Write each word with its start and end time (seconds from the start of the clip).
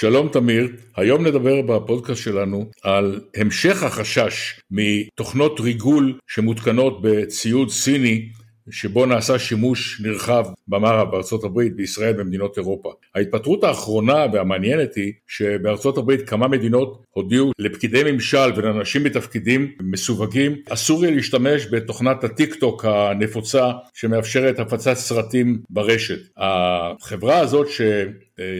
שלום 0.00 0.28
תמיר, 0.28 0.68
היום 0.96 1.26
נדבר 1.26 1.62
בפודקאסט 1.62 2.22
שלנו 2.22 2.70
על 2.82 3.20
המשך 3.36 3.82
החשש 3.82 4.60
מתוכנות 4.70 5.60
ריגול 5.60 6.18
שמותקנות 6.26 7.02
בציוד 7.02 7.70
סיני 7.70 8.28
שבו 8.70 9.06
נעשה 9.06 9.38
שימוש 9.38 10.00
נרחב 10.04 10.44
במערב, 10.68 11.10
בארצות 11.10 11.44
הברית, 11.44 11.76
בישראל 11.76 12.14
ובמדינות 12.14 12.58
אירופה. 12.58 12.92
ההתפטרות 13.14 13.64
האחרונה 13.64 14.26
והמעניינת 14.32 14.94
היא 14.94 15.12
שבארצות 15.26 15.98
הברית 15.98 16.28
כמה 16.28 16.48
מדינות 16.48 17.04
הודיעו 17.10 17.52
לפקידי 17.58 18.12
ממשל 18.12 18.52
ולאנשים 18.56 19.04
בתפקידים 19.04 19.72
מסווגים 19.82 20.56
אסור 20.68 21.04
יהיה 21.04 21.16
להשתמש 21.16 21.66
בתוכנת 21.70 22.24
הטיק 22.24 22.54
טוק 22.54 22.84
הנפוצה 22.84 23.70
שמאפשרת 23.94 24.58
הפצת 24.58 24.94
סרטים 24.94 25.60
ברשת. 25.70 26.20
החברה 26.36 27.38
הזאת 27.38 27.68
ש... 27.68 27.80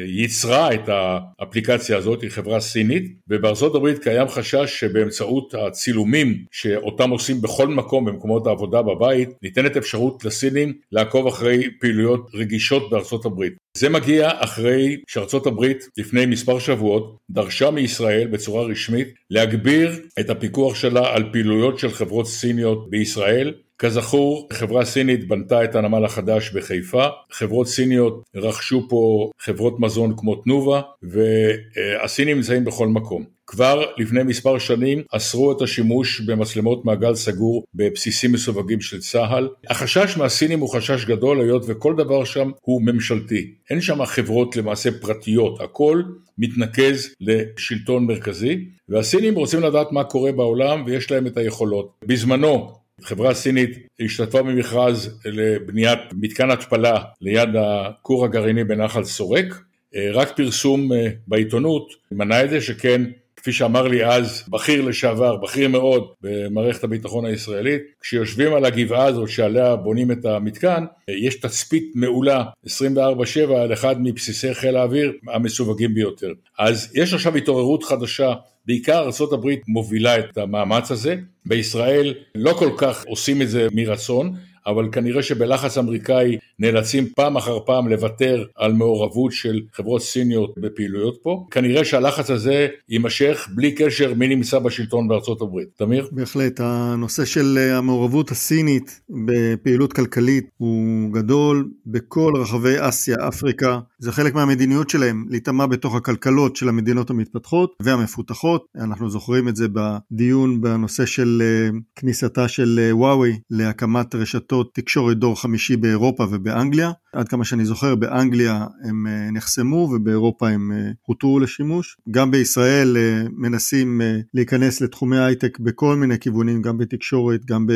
ייצרה 0.07 0.75
את 0.75 0.89
האפליקציה 0.89 1.97
הזאת, 1.97 2.23
היא 2.23 2.31
חברה 2.31 2.61
סינית, 2.61 3.13
ובארצות 3.29 3.75
הברית 3.75 3.99
קיים 3.99 4.29
חשש 4.29 4.81
שבאמצעות 4.81 5.55
הצילומים 5.55 6.45
שאותם 6.51 7.11
עושים 7.11 7.41
בכל 7.41 7.69
מקום 7.69 8.05
במקומות 8.05 8.47
העבודה 8.47 8.83
בבית, 8.83 9.29
ניתנת 9.43 9.77
אפשרות 9.77 10.25
לסינים 10.25 10.73
לעקוב 10.93 11.27
אחרי 11.27 11.71
פעילויות 11.81 12.31
רגישות 12.35 12.91
בארצות 12.91 13.25
הברית. 13.25 13.53
זה 13.77 13.89
מגיע 13.89 14.31
אחרי 14.35 14.97
שארצות 15.07 15.47
הברית 15.47 15.89
לפני 15.97 16.27
מספר 16.27 16.59
שבועות 16.59 17.17
דרשה 17.31 17.71
מישראל 17.71 18.27
בצורה 18.27 18.63
רשמית 18.63 19.09
להגביר 19.31 20.01
את 20.21 20.31
הפיקוח 20.31 20.75
שלה 20.75 21.15
על 21.15 21.25
פעילויות 21.33 21.79
של 21.79 21.91
חברות 21.91 22.27
סיניות 22.27 22.91
בישראל 22.91 23.55
כזכור, 23.79 24.49
חברה 24.53 24.85
סינית 24.85 25.29
בנתה 25.29 25.65
את 25.65 25.75
הנמל 25.75 26.05
החדש 26.05 26.51
בחיפה, 26.51 27.07
חברות 27.31 27.69
סיניות 27.69 28.23
רכשו 28.35 28.87
פה 28.89 29.31
חברות 29.41 29.81
מזון 29.81 30.15
כמו 30.17 30.35
תנובה, 30.35 30.81
והסינים 31.03 32.37
נמצאים 32.37 32.65
בכל 32.65 32.89
מקום. 32.89 33.25
כבר 33.47 33.85
לפני 33.99 34.23
מספר 34.23 34.59
שנים 34.59 35.03
אסרו 35.13 35.53
את 35.53 35.63
השימוש 35.63 36.21
במצלמות 36.21 36.85
מעגל 36.85 37.15
סגור 37.15 37.65
בבסיסים 37.75 38.33
מסווגים 38.33 38.81
של 38.81 39.01
צה"ל. 39.01 39.49
החשש 39.69 40.17
מהסינים 40.17 40.61
הוא 40.61 40.69
חשש 40.69 41.05
גדול 41.05 41.41
היות 41.41 41.63
וכל 41.67 41.95
דבר 41.97 42.25
שם 42.25 42.51
הוא 42.61 42.83
ממשלתי. 42.83 43.55
אין 43.71 43.81
שם 43.81 44.05
חברות 44.05 44.57
למעשה 44.57 44.91
פרטיות, 45.01 45.61
הכל 45.61 46.03
מתנקז 46.39 47.15
לשלטון 47.21 48.07
מרכזי 48.07 48.65
והסינים 48.89 49.35
רוצים 49.35 49.61
לדעת 49.61 49.93
מה 49.93 50.05
קורה 50.05 50.33
בעולם 50.33 50.83
ויש 50.87 51.11
להם 51.11 51.27
את 51.27 51.37
היכולות. 51.37 51.93
בזמנו 52.05 52.79
חברה 53.03 53.35
סינית 53.35 53.79
השתתפה 54.01 54.43
במכרז 54.43 55.21
לבניית 55.25 55.99
מתקן 56.13 56.51
התפלה 56.51 57.03
ליד 57.21 57.49
הכור 57.59 58.25
הגרעיני 58.25 58.65
בנחל 58.65 59.05
סורק, 59.05 59.63
אה, 59.95 60.11
רק 60.13 60.37
פרסום 60.37 60.93
אה, 60.93 61.09
בעיתונות 61.29 61.93
מנע 62.13 62.45
את 62.45 62.51
זה 62.51 62.61
שכן 62.61 63.03
כפי 63.49 63.57
שאמר 63.57 63.89
לי 63.89 64.05
אז 64.05 64.43
בכיר 64.49 64.83
לשעבר, 64.83 65.37
בכיר 65.37 65.69
מאוד 65.69 66.09
במערכת 66.23 66.85
הביטחון 66.85 67.25
הישראלית, 67.25 67.83
כשיושבים 68.01 68.55
על 68.55 68.65
הגבעה 68.65 69.05
הזאת 69.05 69.29
שעליה 69.29 69.77
בונים 69.77 70.13
את 70.13 70.25
המתקן, 70.25 70.85
יש 71.25 71.41
תצפית 71.41 71.93
מעולה 71.95 72.45
24/7 72.67 73.55
על 73.57 73.73
אחד 73.73 73.97
מבסיסי 74.03 74.55
חיל 74.55 74.77
האוויר 74.77 75.13
המסווגים 75.35 75.95
ביותר. 75.95 76.33
אז 76.59 76.93
יש 76.95 77.15
עכשיו 77.15 77.37
התעוררות 77.37 77.85
חדשה, 77.85 78.33
בעיקר 78.67 78.99
ארה"ב 79.21 79.49
מובילה 79.69 80.19
את 80.19 80.39
המאמץ 80.39 80.91
הזה, 80.91 81.17
בישראל 81.47 82.15
לא 82.35 82.53
כל 82.53 82.71
כך 82.77 83.05
עושים 83.07 83.43
את 83.43 83.49
זה 83.51 83.69
מרצון, 83.73 84.35
אבל 84.69 84.89
כנראה 84.93 85.23
שבלחץ 85.23 85.79
אמריקאי 85.79 86.37
נאלצים 86.59 87.09
פעם 87.17 87.37
אחר 87.37 87.59
פעם 87.67 87.89
לוותר 87.89 88.45
על 88.57 88.73
מעורבות 88.73 89.33
של 89.33 89.61
חברות 89.73 90.03
סיניות 90.03 90.55
בפעילויות 90.57 91.19
פה. 91.23 91.47
כנראה 91.51 91.85
שהלחץ 91.85 92.31
הזה 92.31 92.69
יימשך 92.89 93.49
בלי 93.55 93.73
קשר 93.73 94.15
מי 94.15 94.29
נמצא 94.29 94.59
בשלטון 94.59 95.09
בארצות 95.09 95.43
הברית. 95.43 95.69
תמיר? 95.77 96.09
בהחלט, 96.13 96.61
הנושא 96.61 97.25
של 97.25 97.59
המעורבות 97.73 98.31
הסינית 98.31 99.01
בפעילות 99.27 99.93
כלכלית 99.93 100.49
הוא 100.57 101.13
גדול 101.13 101.69
בכל 101.87 102.33
רחבי 102.37 102.75
אסיה, 102.79 103.17
אפריקה. 103.29 103.79
זה 103.99 104.13
חלק 104.13 104.35
מהמדיניות 104.35 104.91
שלהם, 104.91 105.25
להיטמע 105.31 105.67
בתוך 105.67 105.95
הכלכלות 105.95 106.57
של 106.57 106.69
המדינות 106.69 107.11
המתפתחות 107.11 107.75
והמפותחות. 107.83 108.67
אנחנו 108.77 109.11
זוכרים 109.11 109.49
את 109.49 109.57
זה 109.57 109.67
בדיון 109.73 110.61
בנושא 110.61 111.07
של 111.07 111.43
אה, 111.45 111.79
כניסתה 111.97 112.49
של 112.49 112.81
אה, 112.83 112.97
וואוי 112.97 113.39
להקמת 113.51 114.15
רשתות 114.15 114.58
תקשורת 114.63 115.19
דור 115.19 115.41
חמישי 115.41 115.77
באירופה 115.77 116.27
ובאנגליה. 116.31 116.91
עד 117.13 117.29
כמה 117.29 117.45
שאני 117.45 117.65
זוכר, 117.65 117.95
באנגליה 117.95 118.67
הם 118.85 119.07
אה, 119.07 119.31
נחסמו 119.31 119.91
ובאירופה 119.93 120.49
הם 120.49 120.73
הותרו 121.03 121.41
לשימוש. 121.41 121.97
גם 122.11 122.31
בישראל 122.31 122.97
מנסים 123.33 124.01
להיכנס 124.35 124.81
לתחומי 124.81 125.19
הייטק 125.19 125.59
בכל 125.59 125.97
מיני 125.97 126.19
כיוונים, 126.19 126.63
גם 126.63 126.79
בתקשורת, 126.79 127.45
גם 127.45 127.67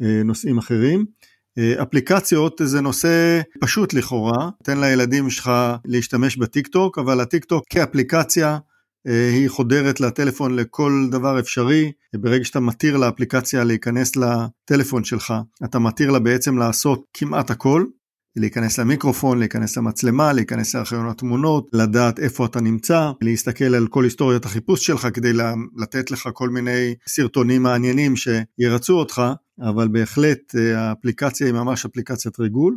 בנושאים 0.00 0.58
אחרים. 0.58 1.04
אפליקציות 1.82 2.60
זה 2.64 2.80
נושא 2.80 3.40
פשוט 3.60 3.94
לכאורה, 3.94 4.50
תן 4.62 4.80
לילדים 4.80 5.30
שלך 5.30 5.50
להשתמש 5.84 6.36
בטיק 6.36 6.66
טוק, 6.66 6.98
אבל 6.98 7.20
הטיק 7.20 7.44
טוק 7.44 7.64
כאפליקציה 7.70 8.48
אה, 8.48 8.58
היא 9.06 9.48
חודרת 9.48 10.00
לטלפון 10.00 10.56
לכל 10.56 11.06
דבר 11.10 11.40
אפשרי, 11.40 11.92
ברגע 12.16 12.44
שאתה 12.44 12.60
מתיר 12.60 12.96
לאפליקציה 12.96 13.64
להיכנס 13.64 14.12
לטלפון 14.16 15.04
שלך, 15.04 15.34
אתה 15.64 15.78
מתיר 15.78 16.10
לה 16.10 16.18
בעצם 16.18 16.58
לעשות 16.58 17.04
כמעט 17.12 17.50
הכל, 17.50 17.84
להיכנס 18.36 18.78
למיקרופון, 18.78 19.38
להיכנס 19.38 19.76
למצלמה, 19.76 20.32
להיכנס 20.32 20.74
לארכיון 20.74 21.08
התמונות, 21.08 21.68
לדעת 21.72 22.18
איפה 22.18 22.46
אתה 22.46 22.60
נמצא, 22.60 23.12
להסתכל 23.20 23.74
על 23.74 23.86
כל 23.86 24.04
היסטוריית 24.04 24.44
החיפוש 24.44 24.86
שלך 24.86 25.08
כדי 25.14 25.32
לתת 25.76 26.10
לך 26.10 26.28
כל 26.32 26.48
מיני 26.48 26.94
סרטונים 27.06 27.62
מעניינים 27.62 28.14
שירצו 28.16 28.98
אותך, 28.98 29.22
אבל 29.60 29.88
בהחלט 29.88 30.54
אה, 30.56 30.80
האפליקציה 30.80 31.46
היא 31.46 31.54
ממש 31.54 31.84
אפליקציית 31.84 32.40
ריגול, 32.40 32.76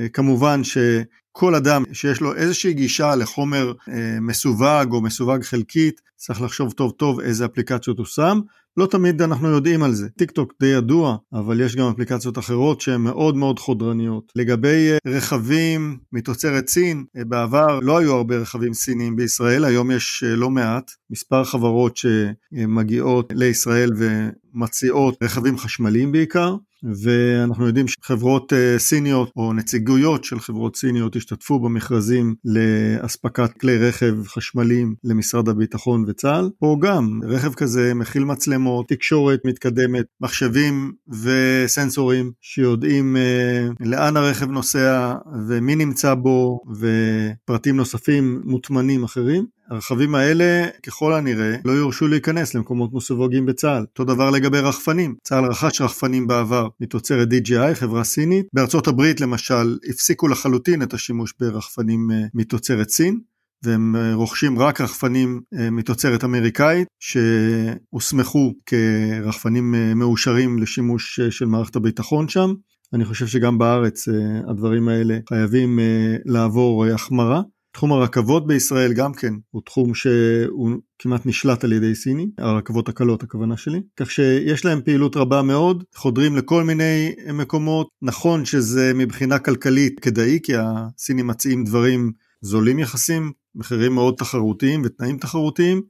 וכמובן 0.00 0.60
אה, 0.76 1.02
שכל 1.34 1.54
אדם 1.54 1.84
שיש 1.92 2.20
לו 2.20 2.34
איזושהי 2.34 2.74
גישה 2.74 3.14
לחומר 3.14 3.72
אה, 3.88 4.20
מסווג 4.20 4.92
או 4.92 5.00
מסווג 5.00 5.42
חלקית, 5.42 6.00
צריך 6.16 6.42
לחשוב 6.42 6.72
טוב 6.72 6.92
טוב 6.92 7.20
איזה 7.20 7.44
אפליקציות 7.44 7.98
הוא 7.98 8.06
שם, 8.06 8.40
לא 8.76 8.86
תמיד 8.86 9.22
אנחנו 9.22 9.48
יודעים 9.48 9.82
על 9.82 9.92
זה. 9.92 10.08
טיק 10.08 10.30
טוק 10.30 10.52
די 10.60 10.66
ידוע, 10.66 11.16
אבל 11.32 11.60
יש 11.60 11.76
גם 11.76 11.86
אפליקציות 11.86 12.38
אחרות 12.38 12.80
שהן 12.80 13.00
מאוד 13.00 13.36
מאוד 13.36 13.58
חודרניות. 13.58 14.32
לגבי 14.36 14.90
אה, 14.92 14.98
רכבים 15.06 15.98
מתוצרת 16.12 16.68
סין, 16.68 17.04
אה, 17.16 17.24
בעבר 17.24 17.80
לא 17.80 17.98
היו 17.98 18.14
הרבה 18.14 18.36
רכבים 18.36 18.74
סיניים 18.74 19.16
בישראל, 19.16 19.64
היום 19.64 19.90
יש 19.90 20.24
אה, 20.26 20.36
לא 20.36 20.50
מעט, 20.50 20.90
מספר 21.10 21.44
חברות 21.44 21.96
שמגיעות 21.96 23.32
לישראל 23.36 23.90
ומציעות 23.96 25.16
רכבים 25.22 25.58
חשמליים 25.58 26.12
בעיקר. 26.12 26.56
ואנחנו 27.02 27.66
יודעים 27.66 27.88
שחברות 27.88 28.52
סיניות 28.78 29.30
או 29.36 29.52
נציגויות 29.52 30.24
של 30.24 30.40
חברות 30.40 30.76
סיניות 30.76 31.16
השתתפו 31.16 31.58
במכרזים 31.58 32.34
לאספקת 32.44 33.52
כלי 33.60 33.78
רכב 33.88 34.14
חשמליים 34.26 34.94
למשרד 35.04 35.48
הביטחון 35.48 36.04
וצה"ל. 36.08 36.50
פה 36.58 36.76
גם 36.80 37.20
רכב 37.22 37.54
כזה 37.54 37.94
מכיל 37.94 38.24
מצלמות. 38.24 38.44
מצלמות, 38.54 38.88
תקשורת 38.88 39.40
מתקדמת, 39.44 40.04
מחשבים 40.20 40.92
וסנסורים 41.22 42.32
שיודעים 42.40 43.16
אה, 43.16 43.68
לאן 43.80 44.16
הרכב 44.16 44.50
נוסע 44.50 45.14
ומי 45.48 45.76
נמצא 45.76 46.14
בו 46.14 46.60
ופרטים 46.78 47.76
נוספים 47.76 48.40
מוטמנים 48.44 49.04
אחרים. 49.04 49.46
הרכבים 49.70 50.14
האלה 50.14 50.68
ככל 50.86 51.12
הנראה 51.12 51.56
לא 51.64 51.72
יורשו 51.72 52.08
להיכנס 52.08 52.54
למקומות 52.54 52.90
מסווגים 52.92 53.46
בצה"ל. 53.46 53.82
אותו 53.82 54.04
דבר 54.04 54.30
לגבי 54.30 54.58
רחפנים. 54.58 55.14
צה"ל 55.24 55.44
רכש 55.44 55.80
רחפנים 55.80 56.26
בעבר 56.26 56.68
מתוצרת 56.80 57.28
DJI, 57.28 57.74
חברה 57.74 58.04
סינית. 58.04 58.46
בארצות 58.52 58.86
הברית 58.86 59.20
למשל 59.20 59.78
הפסיקו 59.88 60.28
לחלוטין 60.28 60.82
את 60.82 60.94
השימוש 60.94 61.34
ברחפנים 61.40 62.10
אה, 62.10 62.16
מתוצרת 62.34 62.88
סין. 62.88 63.20
והם 63.62 63.96
אה, 63.96 64.14
רוכשים 64.14 64.58
רק 64.58 64.80
רחפנים 64.80 65.40
אה, 65.58 65.70
מתוצרת 65.70 66.24
אמריקאית 66.24 66.88
שהוסמכו 67.00 68.54
כרחפנים 68.66 69.74
מאושרים 69.96 70.58
לשימוש 70.58 71.20
של 71.30 71.46
מערכת 71.46 71.76
הביטחון 71.76 72.28
שם. 72.28 72.54
אני 72.92 73.04
חושב 73.04 73.26
שגם 73.26 73.58
בארץ 73.58 74.08
הדברים 74.50 74.88
האלה 74.88 75.18
חייבים 75.28 75.78
לעבור 76.24 76.86
החמרה. 76.86 77.42
תחום 77.74 77.92
הרכבות 77.92 78.46
בישראל 78.46 78.92
גם 78.92 79.14
כן 79.14 79.34
הוא 79.50 79.62
תחום 79.64 79.94
שהוא 79.94 80.70
כמעט 80.98 81.26
נשלט 81.26 81.64
על 81.64 81.72
ידי 81.72 81.94
סינים, 81.94 82.30
הרכבות 82.38 82.88
הקלות 82.88 83.22
הכוונה 83.22 83.56
שלי, 83.56 83.80
כך 83.96 84.10
שיש 84.10 84.64
להם 84.64 84.80
פעילות 84.84 85.16
רבה 85.16 85.42
מאוד, 85.42 85.84
חודרים 85.94 86.36
לכל 86.36 86.64
מיני 86.64 87.14
מקומות, 87.34 87.88
נכון 88.02 88.44
שזה 88.44 88.92
מבחינה 88.94 89.38
כלכלית 89.38 90.00
כדאי 90.00 90.38
כי 90.42 90.52
הסינים 90.56 91.26
מציעים 91.26 91.64
דברים 91.64 92.12
זולים 92.40 92.78
יחסים, 92.78 93.32
מחירים 93.54 93.94
מאוד 93.94 94.14
תחרותיים 94.18 94.82
ותנאים 94.84 95.18
תחרותיים, 95.18 95.82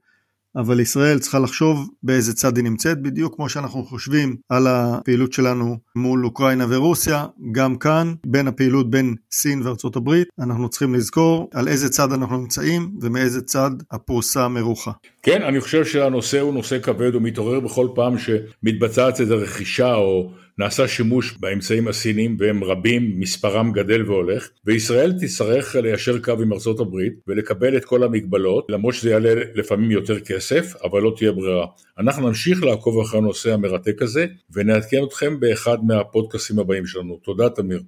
אבל 0.55 0.79
ישראל 0.79 1.19
צריכה 1.19 1.39
לחשוב 1.39 1.89
באיזה 2.03 2.33
צד 2.33 2.57
היא 2.57 2.63
נמצאת, 2.63 3.01
בדיוק 3.01 3.35
כמו 3.35 3.49
שאנחנו 3.49 3.83
חושבים 3.83 4.35
על 4.49 4.67
הפעילות 4.67 5.33
שלנו 5.33 5.77
מול 5.95 6.25
אוקראינה 6.25 6.65
ורוסיה, 6.69 7.25
גם 7.51 7.75
כאן, 7.75 8.13
בין 8.25 8.47
הפעילות 8.47 8.89
בין 8.89 9.15
סין 9.31 9.61
וארצות 9.61 9.95
הברית, 9.95 10.27
אנחנו 10.39 10.69
צריכים 10.69 10.93
לזכור 10.93 11.49
על 11.53 11.67
איזה 11.67 11.89
צד 11.89 12.11
אנחנו 12.11 12.37
נמצאים 12.37 12.91
ומאיזה 13.01 13.41
צד 13.41 13.71
הפרוסה 13.91 14.47
מרוחה. 14.47 14.91
כן, 15.23 15.41
אני 15.41 15.61
חושב 15.61 15.85
שהנושא 15.85 16.39
הוא 16.39 16.53
נושא 16.53 16.79
כבד, 16.79 17.15
ומתעורר 17.15 17.59
בכל 17.59 17.87
פעם 17.95 18.15
שמתבצעת 18.17 19.21
איזו 19.21 19.37
רכישה 19.37 19.95
או 19.95 20.31
נעשה 20.57 20.87
שימוש 20.87 21.37
באמצעים 21.39 21.87
הסיניים 21.87 22.37
והם 22.39 22.63
רבים, 22.63 23.19
מספרם 23.19 23.71
גדל 23.71 24.05
והולך, 24.05 24.49
וישראל 24.65 25.13
תצטרך 25.21 25.75
ליישר 25.75 26.19
קו 26.19 26.31
עם 26.31 26.53
ארצות 26.53 26.79
הברית 26.79 27.13
ולקבל 27.27 27.77
את 27.77 27.85
כל 27.85 28.03
המגבלות, 28.03 28.65
למרות 28.69 28.93
שזה 28.93 29.09
יעלה 29.09 29.33
לפעמים 29.55 29.91
יותר 29.91 30.19
כסף, 30.19 30.73
אבל 30.83 31.01
לא 31.01 31.13
תהיה 31.17 31.31
ברירה. 31.31 31.65
אנחנו 31.99 32.27
נמשיך 32.27 32.63
לעקוב 32.63 32.99
אחרי 32.99 33.19
הנושא 33.19 33.53
המרתק 33.53 34.01
הזה, 34.01 34.25
ונעדכן 34.53 35.03
אתכם 35.03 35.39
באחד 35.39 35.77
מהפודקאסים 35.83 36.59
הבאים 36.59 36.85
שלנו. 36.85 37.19
תודה 37.23 37.49
תמיר. 37.49 37.83